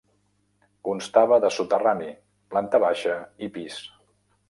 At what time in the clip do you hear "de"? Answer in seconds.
1.45-1.53